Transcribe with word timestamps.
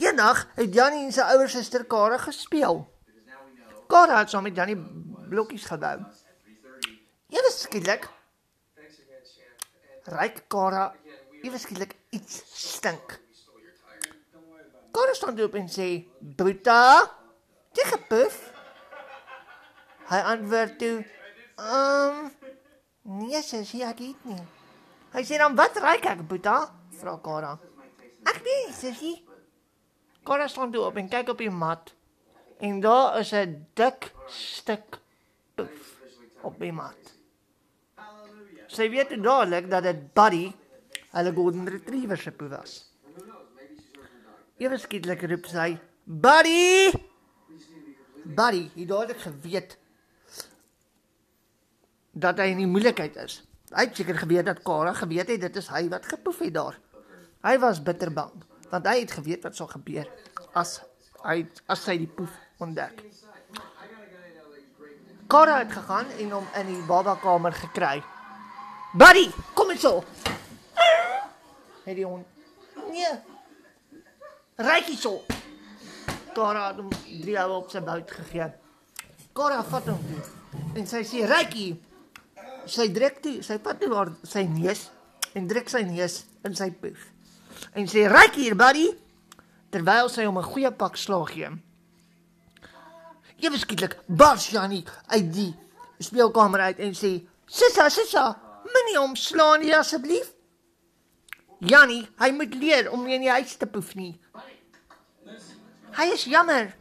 Eendag 0.00 0.46
het 0.54 0.74
Jannie 0.74 1.04
en 1.04 1.12
sy 1.12 1.26
ouer 1.34 1.48
suster 1.48 1.84
Kara 1.84 2.18
gespeel. 2.18 2.82
Kara 3.90 4.18
het 4.22 4.30
saam 4.30 4.46
met 4.46 4.56
Jannie 4.56 4.78
blokkies 5.30 5.66
gebou. 5.70 5.98
Ewe 7.30 7.50
skielik 7.54 8.08
ryk 10.10 10.42
Kara 10.48 10.90
ewe 11.42 11.58
skielik 11.58 11.94
iets 12.10 12.42
stink. 12.54 13.20
Kara 14.90 15.14
staan 15.14 15.40
op 15.40 15.54
en 15.54 15.68
sê: 15.68 15.88
"Boeta, 16.18 17.10
jy 17.72 17.84
gepuff?" 17.92 18.52
Hy 20.10 20.18
antwoord 20.32 20.78
toe: 20.78 21.04
"Ehm, 21.56 22.18
um, 22.18 22.30
nee, 23.02 23.42
sussie, 23.42 23.84
ek 23.84 24.00
eet 24.00 24.24
nie." 24.24 24.42
Hy 25.12 25.22
sê 25.24 25.38
dan: 25.38 25.54
"Wat 25.54 25.76
ryk 25.76 26.04
ek, 26.04 26.26
Boeta?" 26.26 26.74
vra 26.90 27.18
Kara. 27.22 27.58
"Ek 28.24 28.42
weet, 28.42 28.74
sussie." 28.74 29.29
Kara 30.22 30.48
staan 30.48 30.72
toe 30.72 30.84
op 30.84 30.96
en 31.00 31.08
kyk 31.08 31.32
op 31.32 31.40
die 31.40 31.50
mat. 31.50 31.94
En 32.60 32.80
daar 32.80 33.18
is 33.18 33.32
'n 33.32 33.66
dik 33.74 34.12
stuk 34.26 35.00
poef 35.54 36.00
op 36.42 36.58
die 36.58 36.72
mat. 36.72 37.14
Sy 38.66 38.90
weet 38.90 39.22
dadelik 39.22 39.70
dat 39.70 39.82
dit 39.82 40.12
Buddy, 40.12 40.52
hulle 41.10 41.32
golden 41.32 41.68
retriever 41.68 42.16
se 42.16 42.30
poef 42.30 42.48
was. 42.48 42.92
Ewe 44.56 44.78
skielik 44.78 45.22
roep 45.22 45.46
sy: 45.46 45.78
"Buddy!" 46.04 46.92
Buddy, 48.24 48.70
hy 48.74 48.84
dadelik 48.86 49.18
geweet 49.18 49.78
dat 52.12 52.38
hy 52.38 52.50
in 52.50 52.56
die 52.56 52.66
moeilikheid 52.66 53.16
is. 53.16 53.42
Hy 53.70 53.84
het 53.86 53.96
seker 53.96 54.18
geweet 54.18 54.44
dat 54.44 54.62
Kara 54.62 54.92
geweet 54.92 55.28
het 55.28 55.40
dit 55.40 55.56
is 55.56 55.68
hy 55.68 55.88
wat 55.88 56.06
gepoef 56.06 56.38
het 56.38 56.54
daar. 56.54 56.78
Hy 57.42 57.58
was 57.58 57.82
bitter 57.82 58.12
bang 58.12 58.49
want 58.70 58.86
hy 58.86 59.00
het 59.02 59.12
geweet 59.18 59.46
wat 59.46 59.56
sou 59.58 59.68
gebeur 59.70 60.08
as 60.58 60.78
hy 61.24 61.42
as 61.70 61.84
hy 61.90 61.96
die 62.04 62.10
poef 62.10 62.32
ontdek. 62.62 63.02
Kara 65.30 65.60
het 65.60 65.72
gegaan 65.72 66.08
en 66.18 66.32
hom 66.34 66.46
in 66.58 66.72
die 66.72 66.80
babakamer 66.88 67.54
gekry. 67.54 68.00
Buddy, 68.98 69.28
kom 69.54 69.70
eens 69.70 69.84
so. 69.86 70.04
Het 71.84 71.94
die 71.96 72.06
hond. 72.06 72.26
Nee. 72.90 73.12
Ryk 74.58 74.90
hier 74.90 74.98
so. 74.98 75.20
Kara 76.34 76.72
het 76.72 76.80
hom 76.82 76.90
drie 76.90 77.38
hou 77.38 77.60
op 77.60 77.70
sy 77.70 77.82
bout 77.86 78.10
gegee. 78.10 78.48
Kara 79.38 79.62
vat 79.70 79.86
hom 79.92 80.02
toe. 80.08 80.24
En 80.74 80.90
sy 80.90 81.04
sê 81.06 81.22
ryk 81.30 81.54
hier. 81.54 81.78
Sy 82.70 82.90
druk 82.94 83.22
toe, 83.22 83.38
sy 83.46 83.60
vat 83.62 83.78
toe 83.80 83.94
haar 83.94 84.10
sy 84.26 84.44
neus 84.50 84.88
en 85.38 85.46
druk 85.50 85.70
sy 85.70 85.84
neus 85.86 86.24
in 86.46 86.58
sy 86.58 86.72
poef. 86.74 87.06
En 87.72 87.86
sê 87.88 88.06
ryk 88.08 88.34
hier, 88.34 88.56
buddy, 88.56 88.88
terwyl 89.70 90.08
sy 90.08 90.24
hom 90.24 90.38
'n 90.38 90.50
goeie 90.52 90.70
pak 90.72 90.96
slaag 90.96 91.32
gee. 91.32 91.50
Ewe 93.40 93.58
skielik 93.58 93.96
bars 94.06 94.50
Jannie 94.50 94.84
uit 95.06 95.32
die 95.32 95.54
speelkamer 95.98 96.60
uit 96.60 96.78
en 96.78 96.92
sê: 96.94 97.26
"Sissa, 97.46 97.88
sissa, 97.88 98.40
moenie 98.64 98.98
hom 98.98 99.16
slaan 99.16 99.60
nie 99.60 99.76
asseblief." 99.76 100.32
Jannie, 101.60 102.08
hy 102.18 102.30
moet 102.30 102.54
leer 102.54 102.90
om 102.90 103.04
nie 103.04 103.14
in 103.14 103.20
die 103.20 103.30
huis 103.30 103.56
te 103.56 103.66
poef 103.66 103.94
nie. 103.94 104.20
Hy 105.96 106.06
is 106.12 106.24
jammer. 106.24 106.74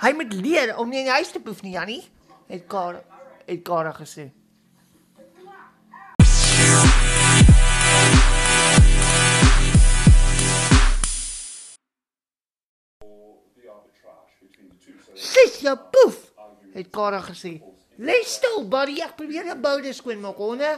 Hy 0.00 0.12
moet 0.12 0.32
leer 0.32 0.76
om 0.78 0.88
nie 0.88 0.98
in 0.98 1.04
die 1.04 1.12
huis 1.12 1.32
te 1.32 1.40
poef 1.40 1.62
nie, 1.62 1.72
Jannie, 1.72 2.04
het 2.48 2.66
Kara 2.66 3.02
het 3.48 3.62
Kara 3.64 3.92
gesê. 3.92 4.30
Sis 15.18 15.60
jou 15.64 15.74
poef, 15.92 16.18
het 16.74 16.90
Kara 16.94 17.20
gesê. 17.24 17.58
Lê 17.98 18.20
stil, 18.24 18.62
buddy, 18.70 19.00
ek 19.02 19.16
probeer 19.18 19.48
jou 19.50 19.58
boude 19.58 19.92
skoon 19.96 20.20
maak, 20.22 20.38
honde. 20.38 20.70